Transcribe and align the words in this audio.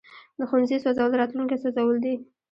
د 0.37 0.39
ښوونځي 0.49 0.77
سوځول 0.83 1.11
راتلونکی 1.21 1.57
سوځول 1.63 1.97
دي. 2.05 2.15